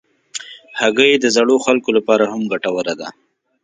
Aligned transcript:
هګۍ 0.79 1.11
د 1.19 1.25
زړو 1.35 1.55
خلکو 1.65 1.89
لپاره 1.97 2.23
هم 2.31 2.41
ګټوره 2.51 2.93
ده. 2.99 3.09